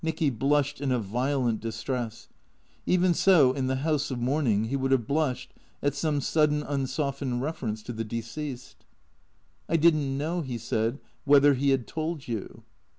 [0.03, 2.27] Nicky blushed in a violent distress.
[2.87, 7.43] Even so, in the house of mourning, he would have blushed at some sudden, unsoftened
[7.43, 8.77] reference to the deceased."
[9.69, 12.63] I did n't know," he said," whether he had told you."